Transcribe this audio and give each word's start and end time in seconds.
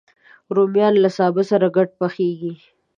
رومیان 0.55 0.93
له 1.03 1.09
سابه 1.17 1.43
سره 1.51 1.67
ګډ 1.75 1.89
پخېږي 1.99 2.53